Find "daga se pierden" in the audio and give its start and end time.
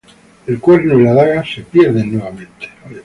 1.13-2.13